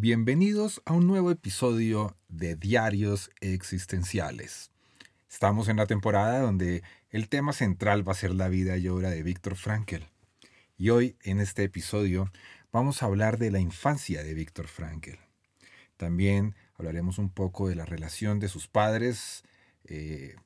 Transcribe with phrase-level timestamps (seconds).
[0.00, 4.70] Bienvenidos a un nuevo episodio de Diarios Existenciales.
[5.28, 9.10] Estamos en la temporada donde el tema central va a ser la vida y obra
[9.10, 10.04] de Víctor Frankl.
[10.76, 12.30] Y hoy, en este episodio,
[12.70, 15.18] vamos a hablar de la infancia de Víctor Frankl.
[15.96, 19.42] También hablaremos un poco de la relación de sus padres,
[19.82, 20.36] eh,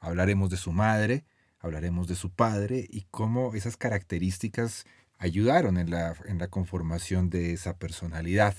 [0.00, 1.24] hablaremos de su madre,
[1.60, 4.84] hablaremos de su padre y cómo esas características
[5.16, 8.54] ayudaron en la, en la conformación de esa personalidad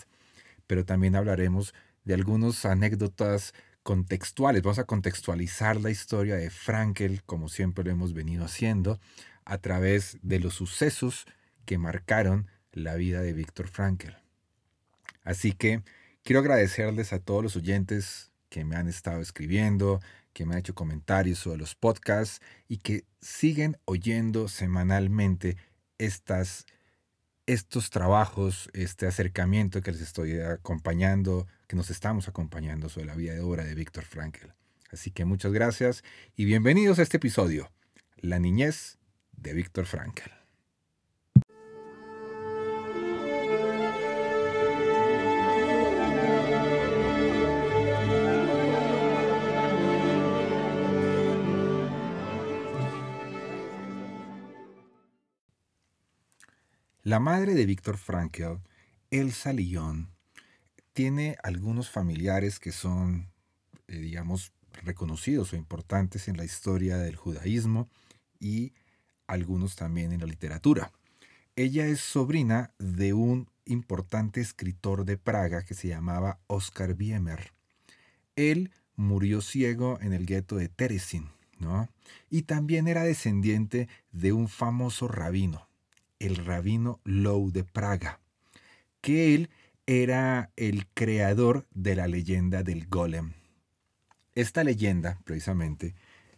[0.74, 1.72] pero también hablaremos
[2.04, 4.64] de algunas anécdotas contextuales.
[4.64, 9.00] Vamos a contextualizar la historia de Frankel, como siempre lo hemos venido haciendo,
[9.46, 11.28] a través de los sucesos
[11.66, 14.18] que marcaron la vida de Víctor Frankel.
[15.22, 15.84] Así que
[16.24, 20.00] quiero agradecerles a todos los oyentes que me han estado escribiendo,
[20.34, 25.56] que me han hecho comentarios sobre los podcasts y que siguen oyendo semanalmente
[26.00, 26.66] estas
[27.46, 33.34] estos trabajos, este acercamiento que les estoy acompañando, que nos estamos acompañando sobre la vida
[33.34, 34.48] de obra de Víctor Frankl.
[34.92, 36.04] Así que muchas gracias
[36.36, 37.72] y bienvenidos a este episodio,
[38.18, 38.98] La niñez
[39.32, 40.43] de Víctor Frankl.
[57.06, 58.62] La madre de Víctor Frankl,
[59.12, 60.10] Elsa Lyon,
[60.94, 63.30] tiene algunos familiares que son,
[63.90, 64.54] eh, digamos,
[64.84, 67.90] reconocidos o importantes en la historia del judaísmo
[68.40, 68.72] y
[69.28, 70.94] algunos también en la literatura.
[71.58, 77.52] Ella es sobrina de un importante escritor de Praga que se llamaba Oscar Wiemer.
[78.38, 81.28] Él murió ciego en el gueto de Terezin,
[81.60, 81.90] ¿no?
[82.30, 85.68] Y también era descendiente de un famoso rabino,
[86.24, 88.22] el rabino Lou de Praga,
[89.02, 89.50] que él
[89.86, 93.34] era el creador de la leyenda del golem.
[94.34, 95.96] Esta leyenda, precisamente,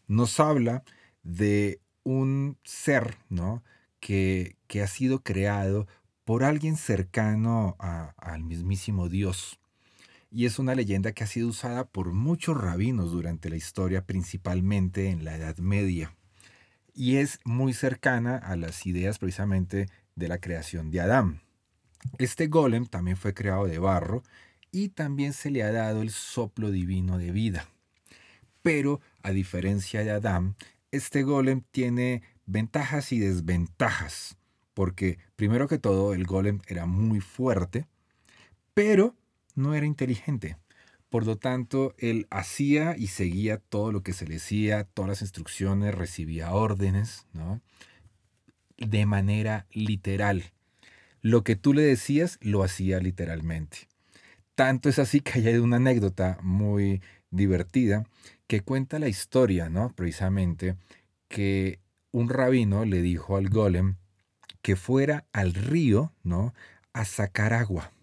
[0.08, 0.84] nos habla
[1.24, 3.64] de un ser ¿no?
[4.00, 5.88] que, que ha sido creado
[6.24, 9.60] por alguien cercano al mismísimo Dios.
[10.32, 15.10] Y es una leyenda que ha sido usada por muchos rabinos durante la historia, principalmente
[15.10, 16.16] en la Edad Media
[16.96, 21.42] y es muy cercana a las ideas precisamente de la creación de Adán.
[22.18, 24.24] Este golem también fue creado de barro
[24.72, 27.68] y también se le ha dado el soplo divino de vida.
[28.62, 30.56] Pero, a diferencia de Adán,
[30.92, 34.38] este golem tiene ventajas y desventajas,
[34.74, 37.86] porque primero que todo el golem era muy fuerte,
[38.74, 39.16] pero
[39.56, 40.58] no era inteligente.
[41.16, 45.22] Por lo tanto, él hacía y seguía todo lo que se le decía, todas las
[45.22, 47.62] instrucciones, recibía órdenes, ¿no?
[48.76, 50.52] De manera literal.
[51.22, 53.88] Lo que tú le decías, lo hacía literalmente.
[54.56, 58.04] Tanto es así que hay una anécdota muy divertida
[58.46, 59.94] que cuenta la historia, ¿no?
[59.96, 60.76] Precisamente,
[61.30, 61.80] que
[62.12, 63.96] un rabino le dijo al golem
[64.62, 66.54] que fuera al río, ¿no?
[66.92, 67.94] A sacar agua.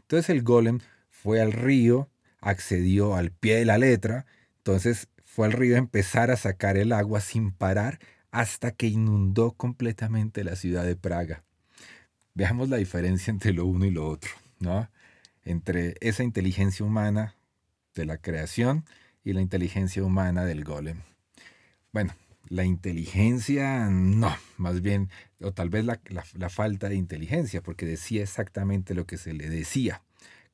[0.00, 2.10] Entonces el golem fue al río,
[2.42, 4.26] accedió al pie de la letra,
[4.58, 7.98] entonces fue al río a empezar a sacar el agua sin parar
[8.30, 11.44] hasta que inundó completamente la ciudad de Praga.
[12.34, 14.90] Veamos la diferencia entre lo uno y lo otro, ¿no?
[15.44, 17.36] Entre esa inteligencia humana
[17.94, 18.84] de la creación
[19.24, 20.98] y la inteligencia humana del golem.
[21.92, 22.14] Bueno,
[22.48, 25.10] la inteligencia no, más bien,
[25.40, 26.00] o tal vez la,
[26.34, 30.02] la falta de inteligencia, porque decía exactamente lo que se le decía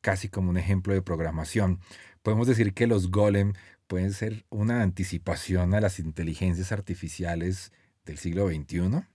[0.00, 1.80] casi como un ejemplo de programación.
[2.22, 3.52] Podemos decir que los golem
[3.86, 7.72] pueden ser una anticipación a las inteligencias artificiales
[8.04, 9.06] del siglo XXI,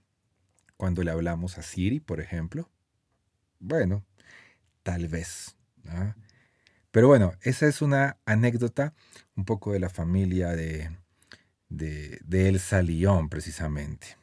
[0.76, 2.68] cuando le hablamos a Siri, por ejemplo.
[3.60, 4.04] Bueno,
[4.82, 5.56] tal vez.
[6.90, 8.94] Pero bueno, esa es una anécdota
[9.36, 10.90] un poco de la familia de,
[11.68, 14.16] de, Elsa Lyon, precisamente.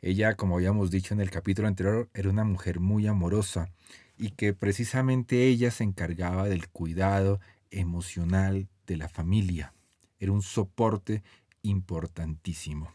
[0.00, 3.70] Ella, como habíamos dicho en el capítulo anterior, era una mujer muy amorosa
[4.18, 9.72] y que precisamente ella se encargaba del cuidado emocional de la familia.
[10.18, 11.22] Era un soporte
[11.62, 12.92] importantísimo.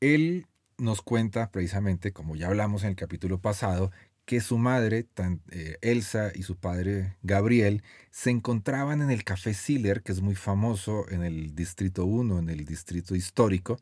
[0.00, 0.46] Él
[0.78, 3.90] nos cuenta precisamente, como ya hablamos en el capítulo pasado,
[4.24, 5.06] que su madre,
[5.50, 10.36] eh, Elsa, y su padre, Gabriel, se encontraban en el Café Siller, que es muy
[10.36, 13.78] famoso en el Distrito 1, en el Distrito Histórico,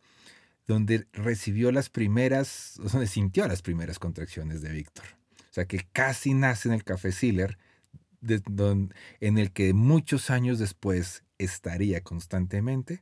[0.69, 5.07] donde recibió las primeras, donde sintió las primeras contracciones de Víctor.
[5.51, 7.59] O sea, que casi nace en el Café Siller,
[8.23, 13.01] en el que muchos años después estaría constantemente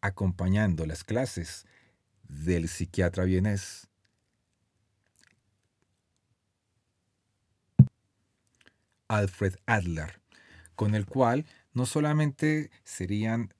[0.00, 1.66] acompañando las clases
[2.28, 3.88] del psiquiatra vienés
[9.08, 10.20] Alfred Adler,
[10.76, 13.52] con el cual no solamente serían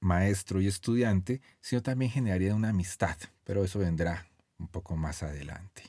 [0.00, 4.26] maestro y estudiante, sino también generaría una amistad, pero eso vendrá
[4.58, 5.82] un poco más adelante.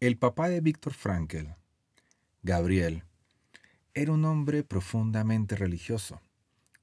[0.00, 1.48] El papá de Víctor Frankl,
[2.42, 3.02] Gabriel,
[3.94, 6.20] era un hombre profundamente religioso.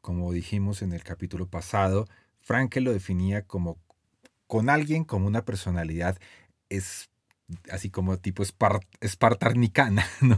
[0.01, 2.07] Como dijimos en el capítulo pasado,
[2.41, 3.77] Frankl lo definía como
[4.47, 6.17] con alguien como una personalidad
[6.69, 7.09] es
[7.71, 8.43] así como tipo
[9.01, 10.37] espartanicana, ¿no?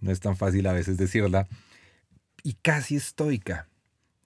[0.00, 1.48] No es tan fácil a veces decirla.
[2.42, 3.68] Y casi estoica.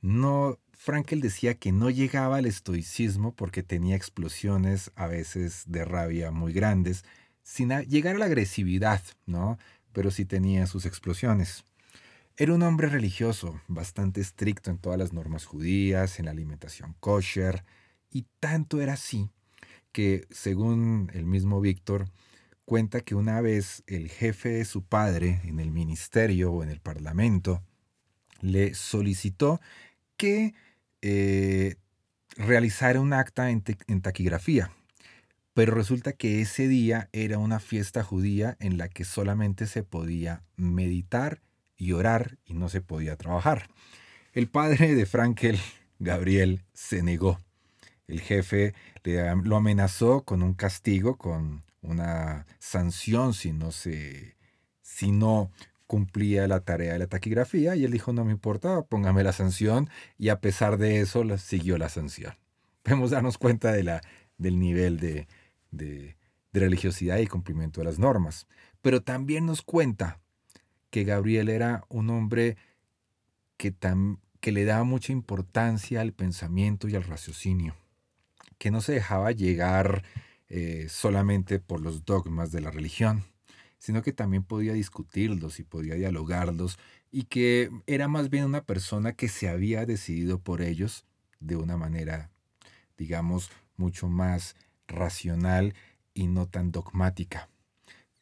[0.01, 6.31] No, Frankel decía que no llegaba al estoicismo porque tenía explosiones a veces de rabia
[6.31, 7.05] muy grandes,
[7.43, 9.59] sin llegar a la agresividad, ¿no?
[9.93, 11.65] Pero sí tenía sus explosiones.
[12.37, 17.65] Era un hombre religioso, bastante estricto en todas las normas judías, en la alimentación kosher,
[18.11, 19.31] y tanto era así
[19.93, 22.11] que, según el mismo Víctor,
[22.67, 26.81] cuenta que una vez el jefe de su padre en el ministerio o en el
[26.81, 27.63] parlamento
[28.41, 29.61] le solicitó
[30.17, 30.55] que
[31.03, 31.77] eh,
[32.37, 33.63] realizara un acta en,
[34.03, 34.71] taquigrafía.
[35.55, 40.43] Pero resulta que ese día era una fiesta judía en la que solamente se podía
[40.57, 41.41] meditar
[41.77, 43.69] y orar y no se podía trabajar.
[44.33, 45.59] El padre de Frankel,
[45.99, 47.41] Gabriel, se negó.
[48.07, 48.75] El jefe
[49.45, 54.37] lo amenazó con un castigo, con una sanción si no, se,
[54.83, 55.51] si no
[55.87, 59.89] cumplía la tarea de la taquigrafía y él dijo no me importa, póngame la sanción
[60.19, 62.35] y a pesar de eso siguió la sanción.
[62.83, 64.01] Podemos darnos cuenta de la,
[64.39, 65.27] del nivel de,
[65.71, 66.17] de,
[66.53, 68.47] religiosidad y cumplimiento de las normas.
[68.81, 70.21] Pero también nos cuenta
[70.91, 72.57] que Gabriel era un hombre
[73.59, 73.75] que,
[74.41, 77.75] que le daba mucha importancia al pensamiento y al raciocinio
[78.59, 80.03] que no se dejaba llegar
[80.49, 83.25] eh, solamente por los dogmas de la religión,
[83.87, 86.77] sino que también podía discutirlos y podía dialogarlos
[87.13, 91.05] y que era más bien una persona que se había decidido por ellos
[91.39, 92.33] de una manera,
[92.99, 94.57] digamos, mucho más
[94.89, 95.73] racional
[96.15, 97.49] y no tan dogmática.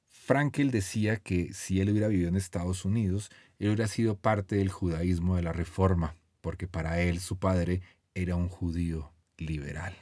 [0.07, 4.69] Frankel decía que si él hubiera vivido en Estados Unidos, él hubiera sido parte del
[4.69, 7.81] judaísmo de la Reforma, porque para él su padre
[8.15, 9.97] era un judío liberal.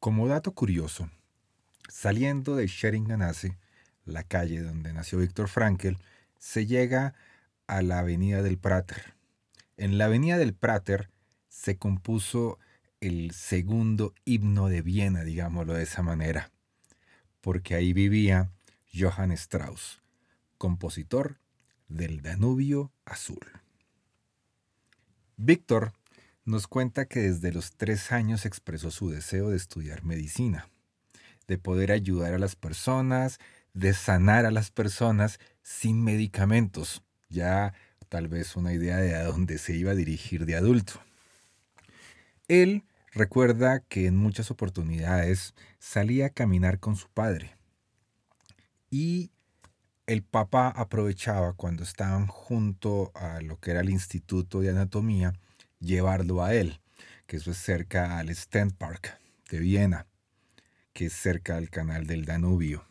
[0.00, 1.10] Como dato curioso,
[1.88, 3.56] saliendo de Sheringanase,
[4.04, 5.98] la calle donde nació Víctor Frankel,
[6.38, 7.14] se llega
[7.66, 9.14] a la Avenida del Prater.
[9.76, 11.10] En la Avenida del Prater
[11.48, 12.58] se compuso
[13.00, 16.50] el segundo himno de Viena, digámoslo de esa manera,
[17.40, 18.50] porque ahí vivía
[18.92, 20.00] Johann Strauss,
[20.58, 21.38] compositor
[21.88, 23.46] del Danubio Azul.
[25.36, 25.92] Víctor
[26.44, 30.68] nos cuenta que desde los tres años expresó su deseo de estudiar medicina,
[31.46, 33.38] de poder ayudar a las personas,
[33.72, 37.74] de sanar a las personas sin medicamentos, ya
[38.08, 41.00] tal vez una idea de a dónde se iba a dirigir de adulto.
[42.48, 47.56] Él recuerda que en muchas oportunidades salía a caminar con su padre.
[48.90, 49.30] Y
[50.06, 55.32] el papá aprovechaba cuando estaban junto a lo que era el Instituto de Anatomía
[55.80, 56.80] llevarlo a él,
[57.26, 58.30] que eso es cerca al
[58.76, 59.18] Park
[59.50, 60.06] de Viena,
[60.94, 62.86] que es cerca del canal del Danubio.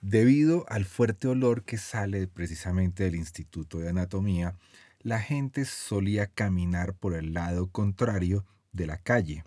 [0.00, 4.56] Debido al fuerte olor que sale precisamente del Instituto de Anatomía,
[5.00, 9.44] la gente solía caminar por el lado contrario de la calle,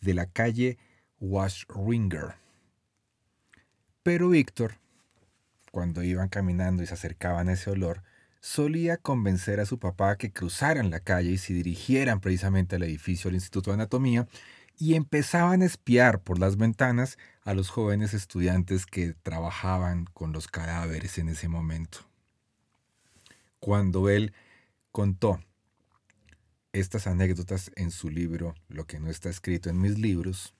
[0.00, 0.78] de la calle
[1.20, 2.36] Washringer.
[4.02, 4.78] Pero Víctor,
[5.70, 8.02] cuando iban caminando y se acercaban a ese olor,
[8.40, 13.28] solía convencer a su papá que cruzaran la calle y se dirigieran precisamente al edificio
[13.28, 14.26] del Instituto de Anatomía
[14.78, 20.48] y empezaban a espiar por las ventanas a los jóvenes estudiantes que trabajaban con los
[20.48, 22.00] cadáveres en ese momento.
[23.60, 24.32] Cuando él
[24.90, 25.40] contó
[26.72, 30.54] estas anécdotas en su libro, lo que no está escrito en mis libros,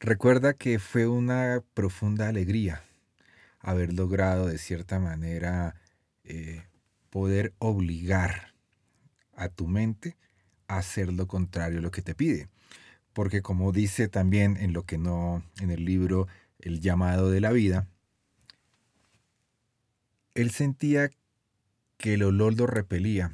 [0.00, 2.82] recuerda que fue una profunda alegría
[3.60, 5.74] haber logrado de cierta manera
[6.24, 6.64] eh,
[7.10, 8.54] poder obligar
[9.34, 10.16] a tu mente
[10.68, 12.48] a hacer lo contrario a lo que te pide.
[13.16, 17.50] Porque como dice también en lo que no, en el libro El llamado de la
[17.50, 17.86] vida,
[20.34, 21.10] él sentía
[21.96, 23.32] que el olor lo repelía,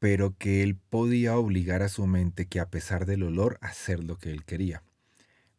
[0.00, 4.18] pero que él podía obligar a su mente que a pesar del olor hacer lo
[4.18, 4.82] que él quería.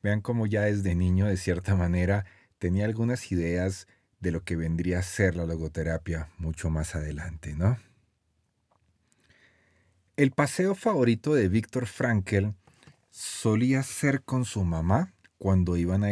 [0.02, 2.26] Vean cómo ya desde niño, de cierta manera,
[2.58, 3.88] tenía algunas ideas
[4.20, 7.78] de lo que vendría a ser la logoterapia mucho más adelante, ¿no?
[10.18, 12.48] El paseo favorito de Víctor Frankl
[13.14, 16.08] solía ser con su mamá cuando iban a,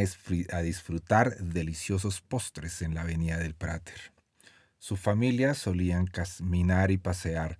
[0.62, 4.14] disfrutar deliciosos postres en la avenida del Prater.
[4.78, 7.58] Su familia solían caminar y pasear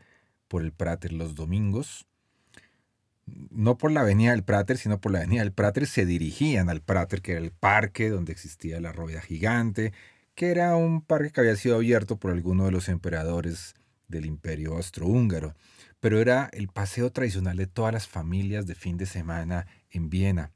[0.48, 2.06] por el Prater los domingos
[3.50, 6.82] no por la avenida del Prater, sino por la avenida del Prater, se dirigían al
[6.82, 9.94] Prater, que era el parque donde existía la rueda gigante,
[10.36, 13.76] que era un parque que había sido abierto por alguno de los emperadores
[14.08, 15.56] del imperio austrohúngaro,
[16.02, 20.52] pero era el paseo tradicional de todas las familias de fin de semana en Viena,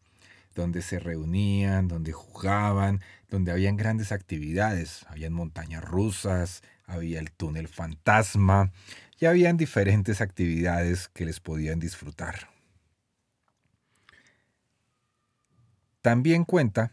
[0.55, 7.67] donde se reunían, donde jugaban, donde habían grandes actividades, habían montañas rusas, había el túnel
[7.67, 8.71] fantasma,
[9.19, 12.49] y habían diferentes actividades que les podían disfrutar.
[16.01, 16.91] También cuenta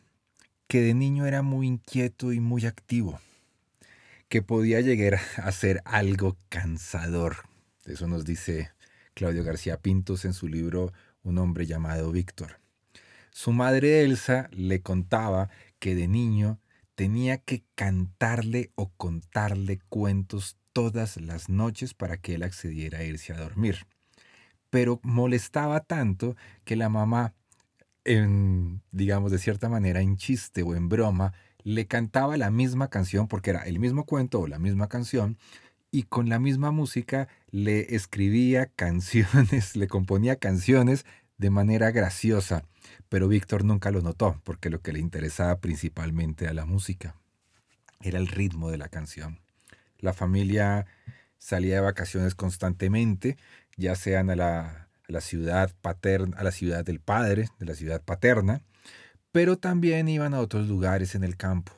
[0.69, 3.19] que de niño era muy inquieto y muy activo,
[4.29, 7.52] que podía llegar a ser algo cansador.
[7.85, 8.71] Eso nos dice
[9.15, 12.61] Claudio García Pintos en su libro Un hombre llamado Víctor.
[13.31, 15.49] Su madre Elsa le contaba
[15.79, 16.61] que de niño
[16.95, 23.33] tenía que cantarle o contarle cuentos todas las noches para que él accediera a irse
[23.33, 23.87] a dormir.
[24.71, 27.35] Pero molestaba tanto que la mamá
[28.05, 31.33] en, digamos, de cierta manera, en chiste o en broma,
[31.65, 35.39] le cantaba la misma canción, porque era el mismo cuento o la misma canción,
[35.93, 41.07] y con la misma música le escribía canciones, le componía canciones
[41.39, 42.65] de manera graciosa.
[43.09, 47.15] Pero Víctor nunca lo notó, porque lo que le interesaba principalmente a la música.
[48.01, 49.39] Era el ritmo de la canción.
[49.99, 50.87] La familia
[51.39, 53.37] salía de vacaciones constantemente,
[53.77, 58.03] ya sean a la la ciudad paterna, a la ciudad del padre, de la ciudad
[58.03, 58.63] paterna,
[59.31, 61.73] pero también iban a otros lugares en el campo.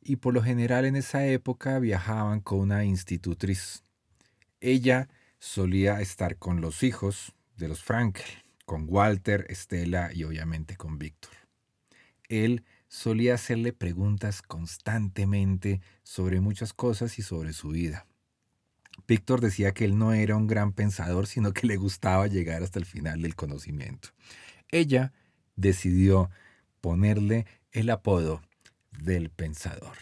[0.00, 3.82] Y por lo general en esa época viajaban con una institutriz.
[4.60, 8.24] Ella solía estar con los hijos de los Frankel,
[8.64, 11.32] con Walter, Estela y obviamente con Víctor.
[12.28, 18.06] Él solía hacerle preguntas constantemente sobre muchas cosas y sobre su vida.
[19.06, 22.78] Víctor decía que él no era un gran pensador, sino que le gustaba llegar hasta
[22.78, 24.08] el final del conocimiento.
[24.70, 25.12] Ella
[25.54, 26.30] decidió
[26.80, 28.42] ponerle el apodo
[29.02, 29.96] del pensador.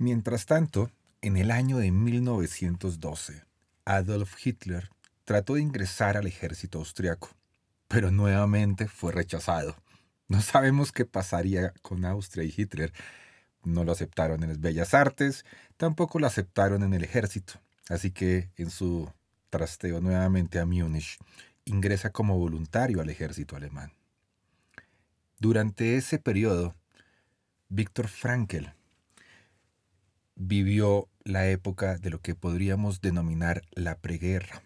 [0.00, 0.90] Mientras tanto,
[1.22, 3.44] en el año de 1912,
[3.84, 4.88] Adolf Hitler
[5.24, 7.30] trató de ingresar al ejército austriaco,
[7.88, 9.76] pero nuevamente fue rechazado.
[10.28, 12.92] No sabemos qué pasaría con Austria y Hitler.
[13.64, 15.44] No lo aceptaron en las bellas artes,
[15.76, 17.54] tampoco lo aceptaron en el ejército.
[17.88, 19.10] Así que en su
[19.50, 21.18] trasteo nuevamente a Múnich,
[21.64, 23.92] ingresa como voluntario al ejército alemán.
[25.38, 26.74] Durante ese periodo,
[27.68, 28.66] Viktor Frankl
[30.34, 34.62] vivió la época de lo que podríamos denominar la preguerra,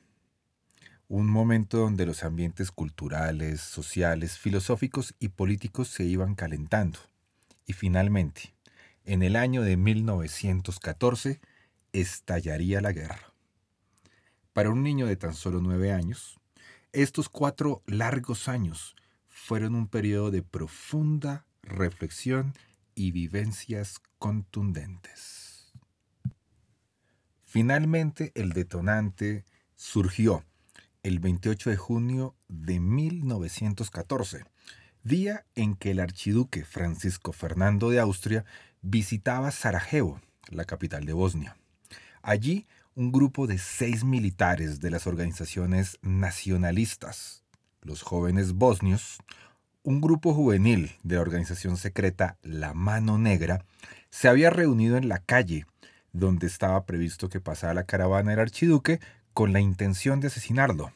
[1.13, 7.01] un momento donde los ambientes culturales, sociales, filosóficos y políticos se iban calentando.
[7.67, 8.55] Y finalmente,
[9.05, 11.43] en el año de 1914,
[11.93, 13.35] estallaría la guerra.
[14.55, 16.41] Para un niño de tan solo nueve años,
[16.93, 18.97] estos cuatro largos años
[19.29, 22.55] fueron un periodo de profunda reflexión
[22.95, 25.75] y vivencias contundentes.
[27.45, 29.45] Finalmente, el detonante
[29.77, 30.43] surgió
[31.03, 34.45] el 28 de junio de 1914,
[35.03, 38.45] día en que el archiduque Francisco Fernando de Austria
[38.83, 41.57] visitaba Sarajevo, la capital de Bosnia.
[42.23, 47.43] Allí, un grupo de seis militares de las organizaciones nacionalistas,
[47.81, 49.19] los jóvenes bosnios,
[49.83, 53.65] un grupo juvenil de la organización secreta La Mano Negra,
[54.11, 55.67] se había reunido en la calle
[56.13, 59.01] donde estaba previsto que pasara la caravana del archiduque
[59.33, 60.93] con la intención de asesinarlo.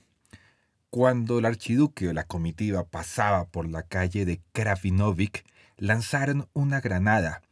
[0.91, 5.45] Cuando el archiduque o la comitiva pasaba por la calle de Krafinovic,
[5.77, 7.43] lanzaron una granada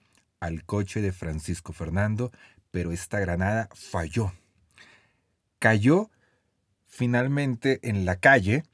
[0.41, 2.33] al coche de Francisco Fernando,
[2.71, 4.33] pero esta granada falló.
[5.59, 6.11] Cayó
[6.87, 8.64] finalmente en la calle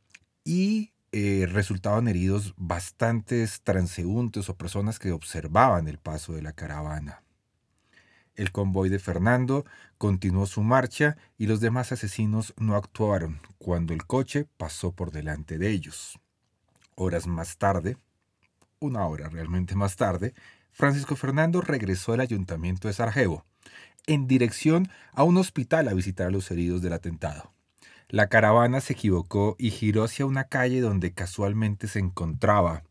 [0.44, 7.22] y eh, resultaban heridos bastantes transeúntes o personas que observaban el paso de la caravana.
[8.40, 9.66] El convoy de Fernando
[9.98, 15.58] continuó su marcha y los demás asesinos no actuaron cuando el coche pasó por delante
[15.58, 16.18] de ellos.
[16.94, 17.98] Horas más tarde,
[18.78, 20.32] una hora realmente más tarde,
[20.72, 23.44] Francisco Fernando regresó al ayuntamiento de Sarajevo,
[24.06, 27.52] en dirección a un hospital a visitar a los heridos del atentado.
[28.08, 32.84] La caravana se equivocó y giró hacia una calle donde casualmente se encontraba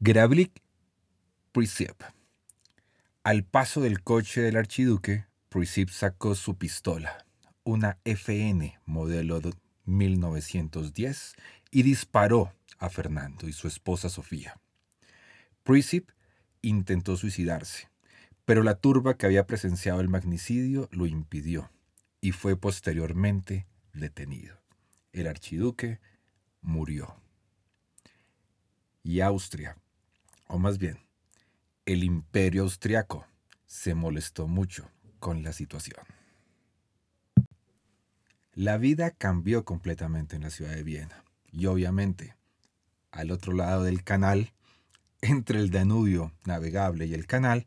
[0.00, 0.60] Gravlik
[1.52, 2.13] Prisip.
[3.24, 7.24] Al paso del coche del archiduque, Prisip sacó su pistola,
[7.62, 9.40] una FN modelo
[9.86, 11.34] 1910,
[11.70, 14.60] y disparó a Fernando y su esposa Sofía.
[15.62, 16.10] Prisip
[16.60, 17.88] intentó suicidarse,
[18.44, 21.70] pero la turba que había presenciado el magnicidio lo impidió
[22.20, 24.60] y fue posteriormente detenido.
[25.12, 25.98] El archiduque
[26.60, 27.16] murió.
[29.02, 29.78] Y Austria,
[30.46, 31.03] o más bien,
[31.86, 33.26] el imperio austriaco,
[33.66, 36.04] se molestó mucho con la situación.
[38.54, 42.36] La vida cambió completamente en la ciudad de Viena y obviamente
[43.10, 44.52] al otro lado del canal,
[45.20, 47.66] entre el Danubio navegable y el canal,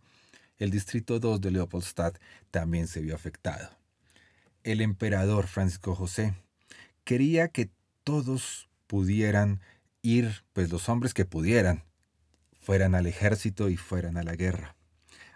[0.58, 2.18] el distrito 2 de Leopoldstadt
[2.52, 3.78] también se vio afectado
[4.68, 6.34] el emperador Francisco José
[7.06, 7.70] quería que
[8.04, 9.62] todos pudieran
[10.02, 11.86] ir, pues los hombres que pudieran,
[12.68, 14.76] fueran al ejército y fueran a la guerra.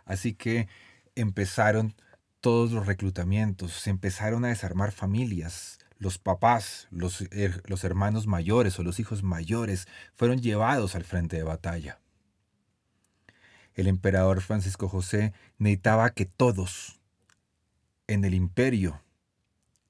[0.04, 0.68] Así que
[1.16, 1.96] empezaron
[2.42, 7.24] todos los reclutamientos, se empezaron a desarmar familias, los papás, los,
[7.68, 12.00] los, hermanos mayores o los hijos mayores fueron llevados al frente de batalla.
[13.76, 17.00] El emperador Francisco José necesitaba que todos
[18.08, 19.02] en el imperio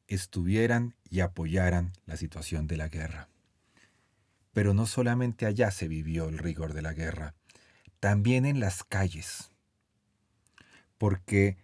[0.07, 3.30] estuvieran y apoyaran la situación de la guerra.
[4.53, 7.35] Pero no solamente allá se vivió el rigor de la guerra,
[7.99, 9.51] también en las calles,
[10.97, 11.57] porque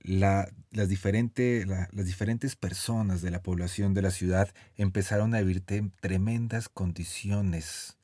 [0.00, 0.48] las,
[0.88, 5.62] diferentes personas de la población de la ciudad empezaron a vivir
[6.00, 7.98] tremendas condiciones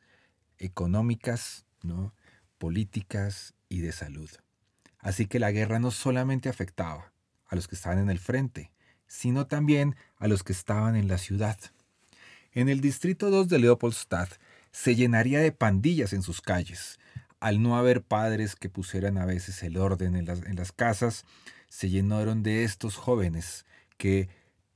[0.58, 2.14] económicas, ¿no?
[2.58, 4.30] políticas y de salud.
[4.98, 7.12] Así que la guerra no solamente afectaba
[7.46, 8.72] a los que estaban en el frente,
[9.06, 11.58] sino también a los que estaban en la ciudad.
[12.58, 14.32] En el distrito 2 de Leopoldstadt
[14.72, 16.98] se llenaría de pandillas en sus calles.
[17.38, 21.24] Al no haber padres que pusieran a veces el orden en las, casas,
[21.68, 23.64] se llenaron de estos jóvenes
[23.96, 24.28] que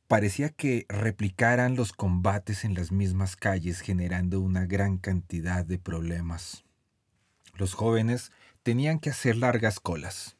[0.07, 6.62] parecía que replicaran los combates en las mismas calles, generando una gran cantidad de problemas.
[7.57, 8.31] Los jóvenes
[8.62, 10.37] tenían que hacer largas colas.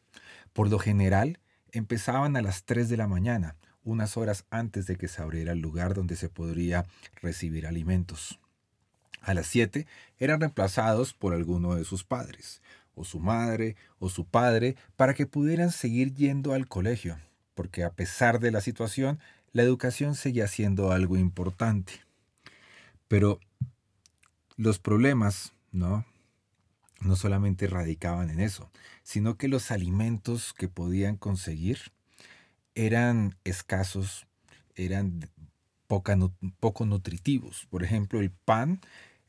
[0.53, 1.41] Por lo general,
[1.73, 5.61] empezaban a las 3 de la mañana, unas horas antes de que se abriera el
[5.61, 6.87] lugar donde se podría
[7.21, 8.39] recibir alimentos.
[9.21, 9.87] A las 7
[10.19, 12.61] eran reemplazados por alguno de sus padres,
[12.95, 17.19] o su madre, o su padre, para que pudieran seguir yendo al colegio,
[17.55, 19.21] porque a pesar de la situación,
[19.53, 22.01] la educación seguía siendo algo importante.
[23.09, 23.39] Pero
[24.57, 26.05] los problemas, ¿no?
[27.01, 28.71] No solamente radicaban en eso,
[29.03, 31.93] sino que los alimentos que podían conseguir
[32.75, 34.27] eran escasos,
[34.75, 35.29] eran
[35.87, 37.67] poco nutritivos.
[37.71, 38.81] Por ejemplo, el pan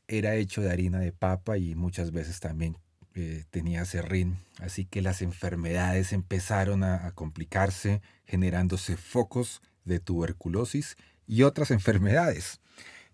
[0.08, 2.78] era hecho de harina de papa y muchas veces también
[3.14, 4.38] eh, tenía serrín.
[4.60, 12.60] Así que las enfermedades empezaron a, a complicarse, generándose focos de tuberculosis y otras enfermedades,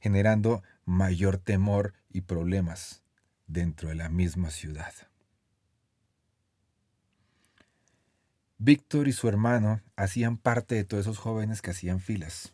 [0.00, 3.02] generando mayor temor y problemas
[3.46, 4.92] dentro de la misma ciudad.
[8.62, 12.52] Víctor y su hermano hacían parte de todos esos jóvenes que hacían filas.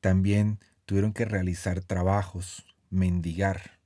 [0.00, 3.80] También tuvieron que realizar trabajos, mendigar,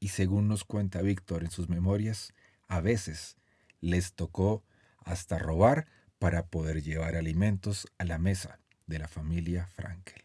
[0.00, 2.34] y según nos cuenta Víctor en sus memorias,
[2.66, 3.36] a veces
[3.80, 4.64] les tocó
[5.04, 5.86] hasta robar
[6.18, 10.24] para poder llevar alimentos a la mesa de la familia Frankel.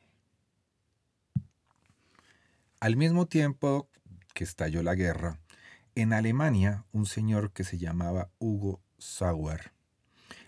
[2.80, 3.92] Al mismo tiempo
[4.34, 5.40] que estalló la guerra,
[5.94, 9.72] en Alemania un señor que se llamaba Hugo Sauer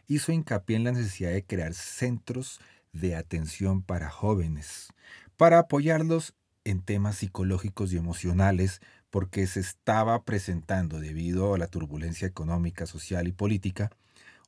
[0.08, 2.60] hizo hincapié en la necesidad de crear centros
[2.92, 4.90] de atención para jóvenes,
[5.38, 12.28] para apoyarlos en temas psicológicos y emocionales, porque se estaba presentando, debido a la turbulencia
[12.28, 13.92] económica, social y política,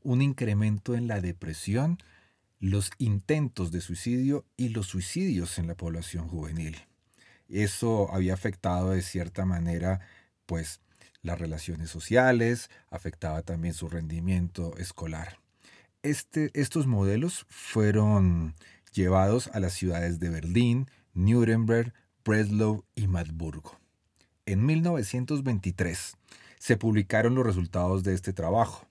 [0.03, 1.97] un incremento en la depresión,
[2.59, 6.77] los intentos de suicidio y los suicidios en la población juvenil.
[7.49, 9.99] Eso había afectado de cierta manera,
[10.45, 10.79] pues,
[11.25, 15.39] las relaciones sociales, afectaba también su rendimiento escolar.
[16.03, 18.53] Este, estos modelos fueron
[18.93, 23.79] llevados a las ciudades de Berlín, Nuremberg, Breslau y Madburgo.
[24.45, 26.15] En 1923
[26.59, 28.87] se publicaron los resultados de este trabajo,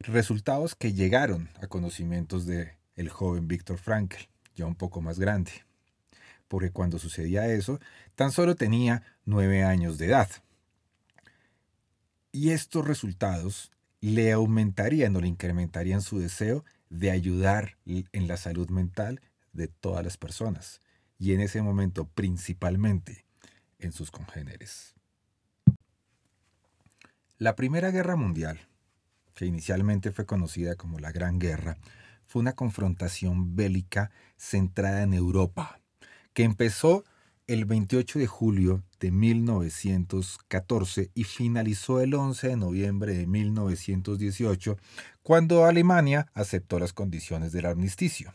[0.00, 5.52] resultados que llegaron a conocimientos de el joven Víctor Frankl, ya un poco más grande,
[6.48, 7.78] porque cuando sucedía eso,
[8.16, 10.28] tan solo tenía nueve años de edad.
[12.32, 18.68] Y estos resultados le aumentarían o le incrementarían su deseo de ayudar en la salud
[18.70, 19.20] mental
[19.52, 20.80] de todas las personas,
[21.18, 23.26] y en ese momento principalmente
[23.78, 24.94] en sus congéneres.
[27.38, 28.60] La Primera Guerra Mundial,
[29.34, 31.78] que inicialmente fue conocida como la Gran Guerra,
[32.26, 35.80] fue una confrontación bélica centrada en Europa,
[36.32, 37.04] que empezó
[37.52, 44.78] el 28 de julio de 1914 y finalizó el 11 de noviembre de 1918,
[45.24, 48.32] cuando Alemania aceptó las condiciones del armisticio.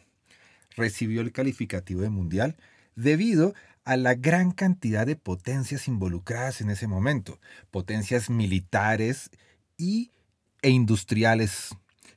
[0.75, 2.57] Recibió el calificativo de mundial
[2.97, 3.53] debido
[3.85, 7.39] a la gran cantidad de potencias involucradas en ese momento,
[7.71, 9.29] potencias militares
[9.77, 10.11] y,
[10.61, 11.69] e industriales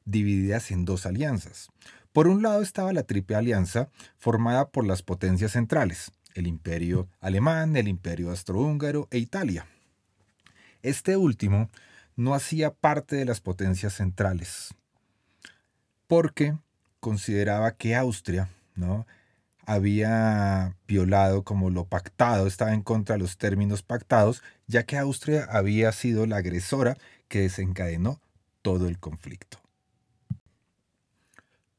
[0.05, 1.69] divididas en dos alianzas.
[2.13, 7.77] Por un lado estaba la Triple Alianza, formada por las potencias centrales, el Imperio Alemán,
[7.77, 9.67] el Imperio Austrohúngaro e Italia.
[10.83, 11.69] Este último
[12.17, 14.75] no hacía parte de las potencias centrales,
[16.07, 16.57] porque
[17.01, 19.07] consideraba que Austria ¿no?
[19.67, 25.47] había violado como lo pactado, estaba en contra de los términos pactados, ya que Austria
[25.51, 26.97] había sido la agresora
[27.29, 28.21] que desencadenó
[28.63, 29.59] todo el conflicto.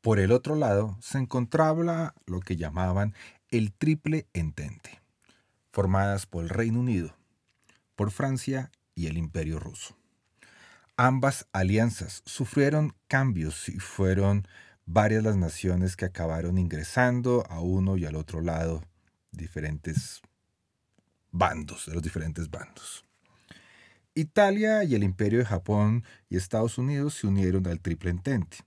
[0.01, 3.13] Por el otro lado se encontraba lo que llamaban
[3.51, 5.01] el Triple Entente,
[5.71, 7.15] formadas por el Reino Unido,
[7.95, 9.97] por Francia y el Imperio Ruso.
[10.97, 14.47] Ambas alianzas sufrieron cambios y fueron
[14.85, 18.83] varias las naciones que acabaron ingresando a uno y al otro lado
[19.31, 20.21] diferentes
[21.31, 23.03] bandos, de los diferentes bandos.
[24.13, 28.57] Italia y el Imperio de Japón y Estados Unidos se unieron al Triple Entente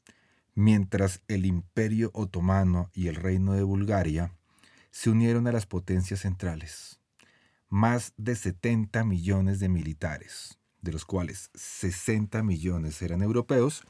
[0.54, 4.32] mientras el Imperio Otomano y el Reino de Bulgaria
[4.92, 7.00] se unieron a las potencias centrales.
[7.68, 13.82] Más de 70 millones de militares, de los cuales 60 millones eran europeos,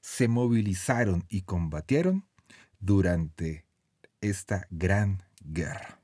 [0.00, 2.26] se movilizaron y combatieron
[2.80, 3.66] durante
[4.20, 6.00] esta gran guerra.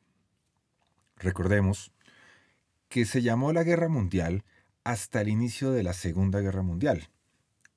[1.16, 1.92] Recordemos
[2.88, 4.44] que se llamó la Guerra Mundial
[4.84, 7.08] hasta el inicio de la Segunda Guerra Mundial,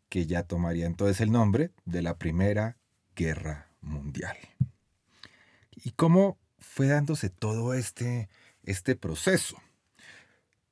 [0.10, 2.78] que ya tomaría entonces el nombre de la Primera
[3.16, 4.36] Guerra Mundial.
[5.72, 6.38] ¿Y cómo
[6.76, 8.28] fue dándose todo este,
[8.64, 9.56] este proceso?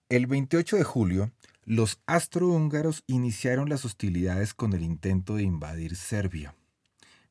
[0.10, 1.32] El 28 de julio,
[1.64, 6.56] los astrohúngaros iniciaron las hostilidades con el intento de invadir Serbia.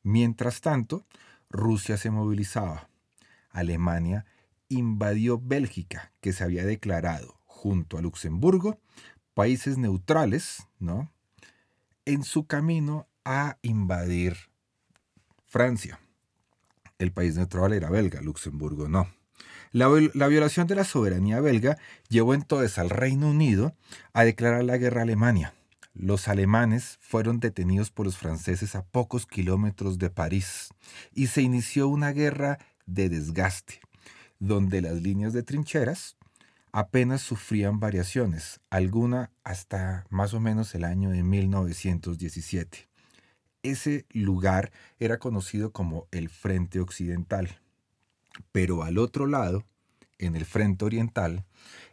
[0.01, 1.05] Mientras tanto,
[1.51, 2.89] Rusia se movilizaba.
[3.51, 4.25] Alemania
[4.69, 8.79] invadió Bélgica, que se había declarado, junto a Luxemburgo,
[9.35, 11.11] países neutrales, ¿no?
[12.05, 14.35] en su camino a invadir
[15.45, 15.99] Francia.
[17.03, 19.07] El país neutral era belga, Luxemburgo no.
[19.71, 23.75] La, la, violación de la soberanía belga llevó entonces al Reino Unido
[24.13, 25.53] a declarar la guerra a Alemania.
[25.93, 30.69] Los alemanes fueron detenidos por los franceses a pocos kilómetros de París
[31.13, 33.81] y se inició una guerra de desgaste,
[34.39, 36.15] donde las líneas de trincheras
[36.71, 42.92] apenas sufrían variaciones, alguna hasta más o menos el año de 1917.
[43.63, 47.61] Ese lugar era conocido como el Frente Occidental.
[48.51, 49.65] Pero al otro lado,
[50.19, 51.45] en el Frente Oriental,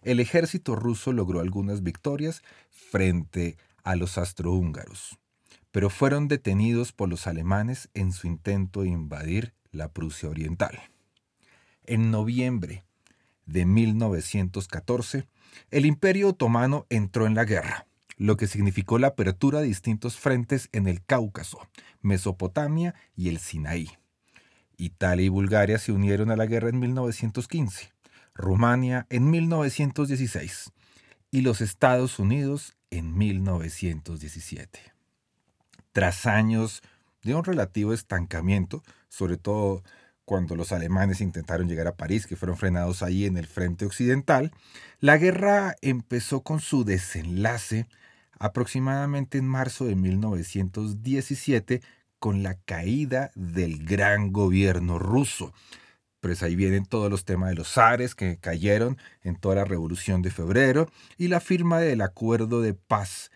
[0.03, 5.19] el ejército ruso logró algunas victorias frente a los astrohúngaros,
[5.71, 10.81] pero fueron detenidos por los alemanes en su intento de invadir la Prusia Oriental.
[11.87, 12.85] En noviembre
[13.47, 15.27] de 1914,
[15.71, 17.87] el Imperio Otomano entró en la guerra,
[18.21, 21.59] lo que significó la apertura de distintos frentes en el Cáucaso,
[22.03, 23.89] Mesopotamia y el Sinaí.
[24.77, 27.95] Italia y Bulgaria se unieron a la guerra en 1915,
[28.35, 30.71] Rumania en 1916
[31.31, 34.81] y los Estados Unidos en 1917.
[35.93, 36.83] Tras años
[37.23, 39.83] de un relativo estancamiento, sobre todo
[40.27, 44.53] cuando los alemanes intentaron llegar a París, que fueron frenados ahí en el frente occidental,
[44.99, 47.89] la guerra empezó con su desenlace
[48.41, 51.83] aproximadamente en marzo de 1917
[52.19, 55.53] con la caída del gran gobierno ruso.
[56.21, 60.23] Pues ahí vienen todos los temas de los zares que cayeron en toda la revolución
[60.23, 63.31] de febrero y la firma del acuerdo de paz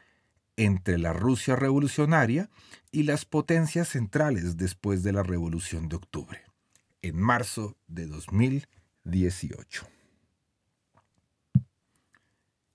[0.57, 2.51] entre la Rusia revolucionaria
[2.91, 6.43] y las potencias centrales después de la Revolución de Octubre,
[7.03, 9.87] en marzo de 2018.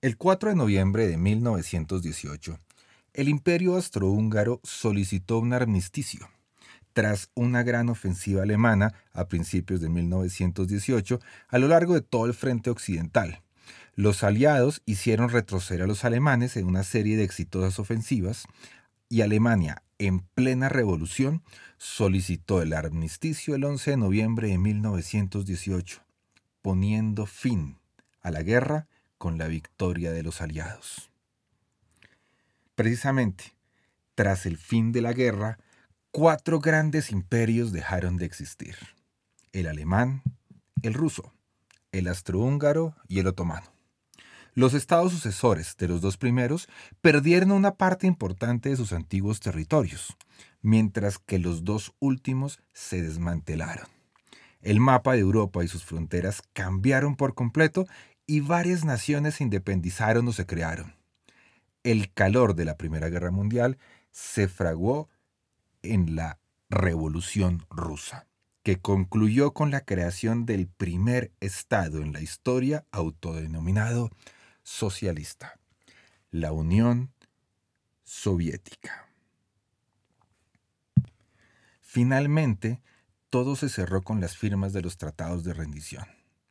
[0.02, 2.58] El 4 de noviembre de 1918,
[3.12, 6.30] el imperio austrohúngaro solicitó un armisticio.
[6.94, 12.34] Tras una gran ofensiva alemana a principios de 1918 a lo largo de todo el
[12.34, 13.42] frente occidental,
[13.94, 18.46] los aliados hicieron retroceder a los alemanes en una serie de exitosas ofensivas
[19.10, 21.44] y Alemania, en plena revolución,
[21.78, 26.02] solicitó el armisticio el 11 de noviembre de 1918,
[26.62, 27.80] poniendo fin
[28.22, 28.88] a la guerra
[29.19, 31.12] con la victoria de los aliados.
[32.73, 33.53] Precisamente,
[34.15, 35.60] tras el fin de la guerra,
[36.10, 38.75] cuatro grandes imperios dejaron de existir.
[39.51, 40.23] El alemán,
[40.82, 41.34] el ruso,
[41.91, 43.71] el astrohúngaro y el otomano.
[44.55, 46.67] Los estados sucesores de los dos primeros
[47.01, 50.17] perdieron una parte importante de sus antiguos territorios,
[50.62, 53.88] mientras que los dos últimos se desmantelaron.
[54.62, 57.88] El mapa de Europa y sus fronteras cambiaron por completo
[58.30, 60.94] y varias naciones se independizaron o se crearon.
[61.82, 63.80] El calor de la Primera Guerra Mundial
[64.12, 65.10] se fraguó
[65.82, 66.38] en la
[66.70, 68.28] Revolución Rusa,
[68.62, 74.12] que concluyó con la creación del primer Estado en la historia autodenominado
[74.62, 75.60] socialista,
[76.30, 77.12] la Unión
[78.04, 79.10] Soviética.
[81.82, 82.80] Finalmente,
[83.32, 86.06] todo se cerró con las firmas de los tratados de rendición.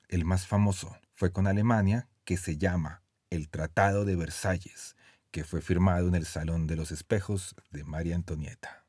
[0.09, 4.95] El más famoso fue con Alemania, que se llama el Tratado de Versalles,
[5.33, 8.85] que fue firmado en el Salón de los Espejos de María Antonieta.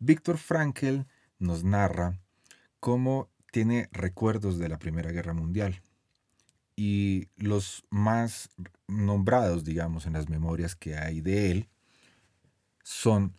[0.00, 1.02] Víctor Frankl
[1.38, 2.18] nos narra
[2.80, 5.82] cómo tiene recuerdos de la Primera Guerra Mundial.
[6.74, 8.48] Y los más
[8.88, 11.68] nombrados, digamos, en las memorias que hay de él,
[12.84, 13.34] son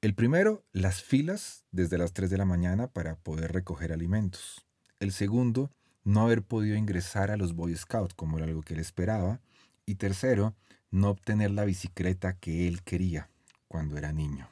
[0.00, 4.66] el primero, las filas desde las 3 de la mañana para poder recoger alimentos.
[4.98, 5.70] El segundo,
[6.04, 9.40] no haber podido ingresar a los Boy Scouts como era algo que él esperaba.
[9.84, 10.54] Y tercero,
[10.90, 13.28] no obtener la bicicleta que él quería
[13.68, 14.48] cuando era niño.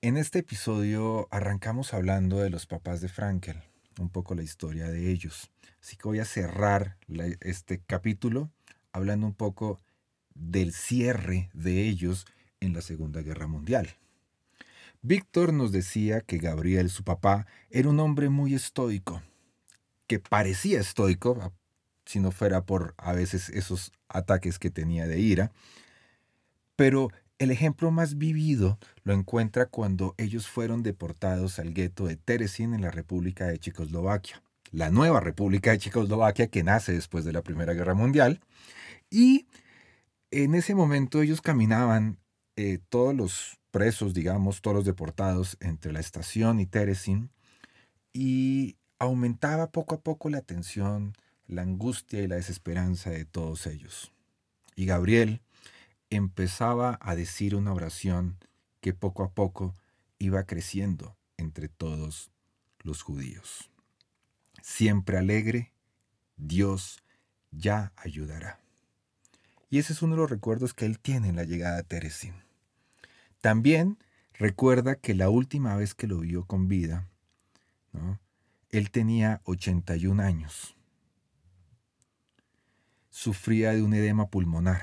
[0.00, 3.60] En este episodio arrancamos hablando de los papás de Frankel,
[3.98, 5.50] un poco la historia de ellos.
[5.82, 6.96] Así que voy a cerrar
[7.40, 8.48] este capítulo
[8.92, 9.80] hablando un poco
[10.34, 12.26] del cierre de ellos
[12.60, 13.96] en la Segunda Guerra Mundial.
[15.02, 19.22] Víctor nos decía que Gabriel, su papá, era un hombre muy estoico,
[20.06, 21.52] que parecía estoico,
[22.04, 25.52] si no fuera por a veces esos ataques que tenía de ira,
[26.76, 32.74] pero el ejemplo más vivido lo encuentra cuando ellos fueron deportados al gueto de Terezín
[32.74, 37.42] en la República de Checoslovaquia, la nueva República de Checoslovaquia que nace después de la
[37.42, 38.40] Primera Guerra Mundial.
[39.08, 39.46] Y
[40.30, 42.18] en ese momento ellos caminaban,
[42.56, 47.30] eh, todos los presos, digamos, todos los deportados entre la estación y Terezín,
[48.12, 51.14] y aumentaba poco a poco la tensión,
[51.46, 54.12] la angustia y la desesperanza de todos ellos.
[54.76, 55.42] Y Gabriel,
[56.10, 58.38] empezaba a decir una oración
[58.80, 59.74] que poco a poco
[60.18, 62.30] iba creciendo entre todos
[62.82, 63.70] los judíos.
[64.62, 65.72] Siempre alegre,
[66.36, 66.98] Dios
[67.50, 68.60] ya ayudará.
[69.70, 72.34] Y ese es uno de los recuerdos que él tiene en la llegada a Teresín.
[73.40, 73.98] También
[74.34, 77.08] recuerda que la última vez que lo vio con vida,
[78.70, 80.76] él tenía 81 años.
[83.08, 84.82] Sufría de un edema pulmonar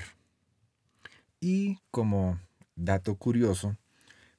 [1.40, 2.40] y como
[2.74, 3.76] dato curioso,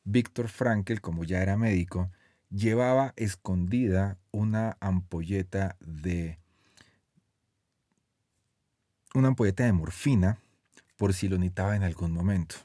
[0.04, 2.12] Víctor Frankel, como ya era médico,
[2.50, 6.40] llevaba escondida una ampolleta de
[9.14, 10.40] una ampolleta de morfina
[10.98, 12.56] por si lo necesitaba en algún momento.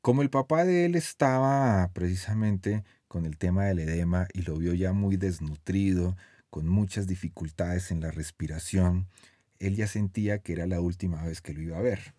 [0.00, 4.74] Como el papá de él estaba precisamente con el tema del edema y lo vio
[4.74, 6.16] ya muy desnutrido,
[6.50, 9.06] con muchas dificultades en la respiración,
[9.58, 12.14] él ya sentía que era la última vez que lo iba a ver.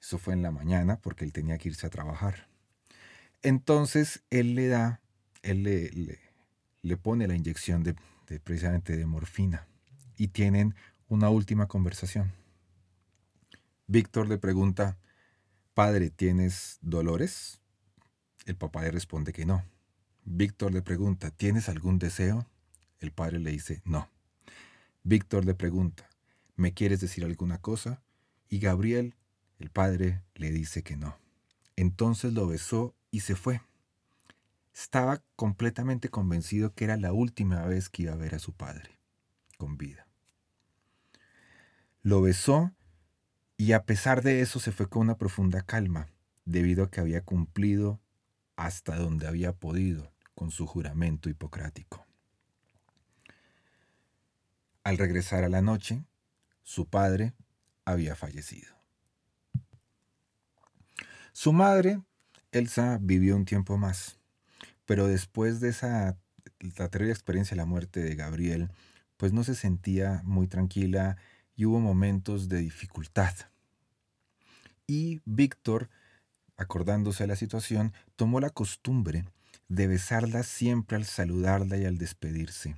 [0.00, 2.46] Eso fue en la mañana porque él tenía que irse a trabajar.
[3.42, 5.00] Entonces él le da,
[5.42, 6.18] él le,
[6.82, 7.94] le, pone la inyección de,
[8.42, 9.66] precisamente de morfina
[10.16, 10.74] y tienen
[11.14, 12.32] una última conversación.
[13.86, 14.98] Víctor le pregunta,
[15.72, 17.60] Padre, ¿tienes dolores?
[18.46, 19.64] El papá le responde que no.
[20.24, 22.46] Víctor le pregunta, ¿tienes algún deseo?
[22.98, 24.08] El padre le dice, no.
[25.02, 26.08] Víctor le pregunta,
[26.56, 28.02] ¿me quieres decir alguna cosa?
[28.48, 29.14] Y Gabriel
[29.58, 31.16] el padre le dice que no.
[31.76, 33.60] Entonces lo besó y se fue.
[34.74, 38.98] estaba completamente convencido que era la última vez que iba a ver a su padre
[39.56, 40.08] con vida.
[42.04, 42.70] Lo besó
[43.56, 46.10] y a pesar de eso se fue con una profunda calma,
[46.44, 47.98] debido a que había cumplido
[48.56, 52.06] hasta donde había podido con su juramento hipocrático.
[54.82, 56.04] Al regresar a la noche,
[56.62, 57.32] su padre
[57.86, 58.74] había fallecido.
[61.32, 62.02] Su madre,
[62.52, 64.18] Elsa, vivió un tiempo más,
[64.84, 66.18] pero después de esa
[66.90, 68.70] terrible experiencia de la muerte de Gabriel,
[69.16, 71.16] pues no se sentía muy tranquila
[71.56, 73.34] y hubo momentos de dificultad.
[74.86, 75.88] Y Víctor,
[76.56, 79.24] acordándose de la situación, tomó la costumbre
[79.68, 82.76] de besarla siempre al saludarla y al despedirse,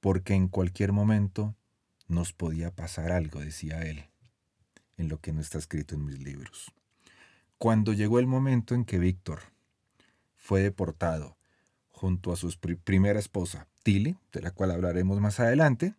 [0.00, 1.54] porque en cualquier momento
[2.06, 4.06] nos podía pasar algo, decía él,
[4.96, 6.72] en lo que no está escrito en mis libros.
[7.58, 9.40] Cuando llegó el momento en que Víctor
[10.36, 11.36] fue deportado
[11.90, 12.50] junto a su
[12.84, 15.94] primera esposa, Tilly, de la cual hablaremos más adelante,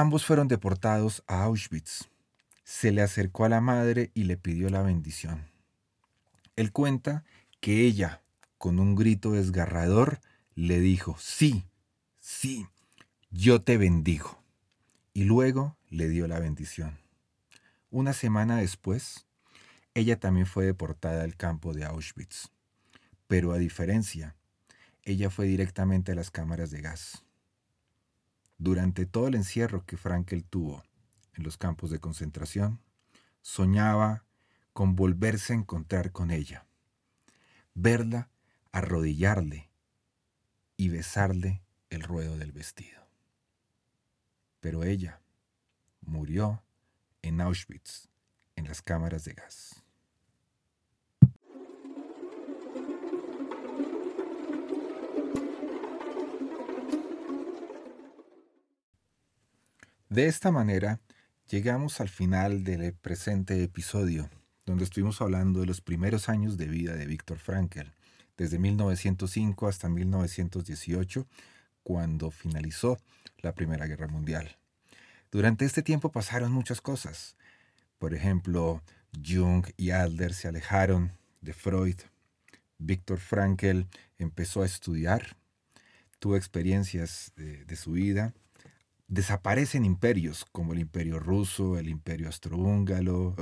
[0.00, 2.10] ambos fueron deportados a Auschwitz.
[2.64, 5.50] Se le acercó a la madre y le pidió la bendición.
[6.54, 7.24] Él cuenta
[7.60, 8.22] que ella,
[8.58, 10.20] con un grito desgarrador,
[10.54, 11.64] le dijo, sí,
[12.20, 12.66] sí,
[13.30, 14.42] yo te bendigo.
[15.14, 16.98] Y luego le dio la bendición.
[17.88, 19.26] Una semana después,
[19.94, 22.50] ella también fue deportada al campo de Auschwitz.
[23.28, 24.36] Pero a diferencia,
[25.04, 27.25] ella fue directamente a las cámaras de gas.
[28.58, 30.84] Durante todo el encierro que Frankel tuvo
[31.34, 32.80] en los campos de concentración,
[33.42, 34.24] soñaba
[34.72, 36.66] con volverse a encontrar con ella
[37.76, 38.30] verla,
[38.72, 39.70] arrodillarle
[40.78, 43.06] y besarle el ruedo del vestido.
[44.60, 45.20] Pero ella
[46.00, 46.64] murió
[47.22, 48.08] en Auschwitz,
[48.56, 49.84] en las cámaras de gas.
[60.16, 60.98] De esta manera,
[61.50, 64.30] llegamos al final del presente episodio
[64.64, 67.92] donde estuvimos hablando de los primeros años de vida de Víctor Frankl,
[68.38, 71.26] desde 1905 hasta 1918,
[71.82, 72.96] cuando finalizó
[73.42, 74.56] la Primera Guerra Mundial.
[75.30, 77.36] Durante este tiempo pasaron muchas cosas.
[77.98, 78.82] Por ejemplo,
[79.22, 82.00] Jung y Adler se alejaron de Freud.
[82.78, 83.82] Víctor Frankl
[84.16, 85.36] empezó a estudiar,
[86.20, 88.32] tuvo experiencias de, de su vida
[89.08, 93.34] desaparecen imperios como el imperio ruso, el imperio astrohúngaro,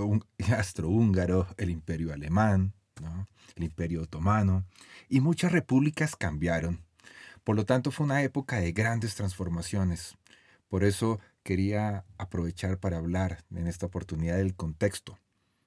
[1.57, 2.74] el imperio alemán,
[3.57, 4.64] el imperio otomano,
[5.09, 6.81] y muchas repúblicas cambiaron.
[7.44, 10.16] Por lo tanto, fue una época de grandes transformaciones.
[10.68, 15.18] Por eso quería aprovechar para hablar en esta oportunidad del contexto.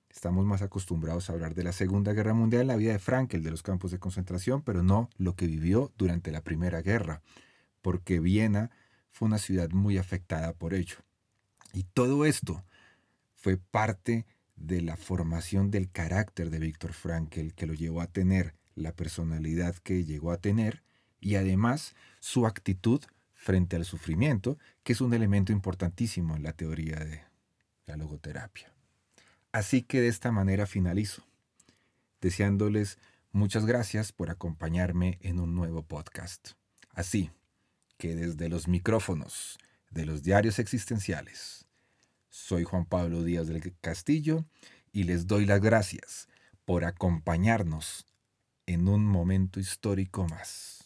[0.10, 3.52] Estamos más acostumbrados a hablar de la Segunda Guerra Mundial la vida de Frankel, de
[3.52, 7.22] los campos de concentración, pero no lo que vivió durante la Primera Guerra,
[7.84, 8.72] porque Viena
[9.18, 10.98] fue una ciudad muy afectada por ello.
[11.74, 12.64] Y todo esto
[13.34, 18.54] fue parte de la formación del carácter de Víctor Frankl que lo llevó a tener
[18.76, 20.84] la personalidad que llegó a tener
[21.20, 23.02] y además su actitud
[23.34, 27.24] frente al sufrimiento, que es un elemento importantísimo en la teoría de
[27.88, 28.72] la logoterapia.
[29.52, 31.24] Así que de esta manera finalizo,
[32.22, 33.00] deseándoles
[33.32, 36.52] muchas gracias por acompañarme en un nuevo podcast.
[36.92, 37.32] Así,
[37.98, 39.58] que desde los micrófonos
[39.90, 41.66] de los diarios existenciales.
[42.30, 44.46] Soy Juan Pablo Díaz del Castillo
[44.92, 46.28] y les doy las gracias
[46.66, 48.06] por acompañarnos
[48.66, 50.77] en un momento histórico más.